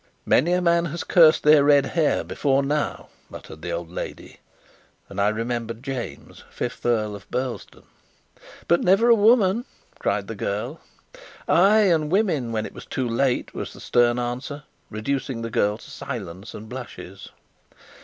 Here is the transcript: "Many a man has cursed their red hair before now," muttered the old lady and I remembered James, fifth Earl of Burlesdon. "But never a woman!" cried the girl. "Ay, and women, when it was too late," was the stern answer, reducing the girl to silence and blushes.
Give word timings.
"Many 0.25 0.53
a 0.53 0.63
man 0.63 0.85
has 0.85 1.03
cursed 1.03 1.43
their 1.43 1.63
red 1.63 1.85
hair 1.85 2.23
before 2.23 2.63
now," 2.63 3.09
muttered 3.29 3.61
the 3.61 3.69
old 3.69 3.91
lady 3.91 4.39
and 5.07 5.21
I 5.21 5.29
remembered 5.29 5.83
James, 5.83 6.43
fifth 6.49 6.83
Earl 6.83 7.15
of 7.15 7.29
Burlesdon. 7.29 7.83
"But 8.67 8.81
never 8.81 9.09
a 9.09 9.13
woman!" 9.13 9.65
cried 9.99 10.25
the 10.27 10.33
girl. 10.33 10.79
"Ay, 11.47 11.81
and 11.81 12.11
women, 12.11 12.51
when 12.51 12.65
it 12.65 12.73
was 12.73 12.87
too 12.87 13.07
late," 13.07 13.53
was 13.53 13.73
the 13.73 13.79
stern 13.79 14.17
answer, 14.17 14.63
reducing 14.89 15.43
the 15.43 15.51
girl 15.51 15.77
to 15.77 15.91
silence 15.91 16.55
and 16.55 16.67
blushes. 16.67 17.29